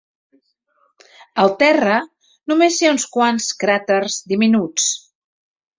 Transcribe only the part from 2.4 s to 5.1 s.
només hi ha uns quants cràters diminuts.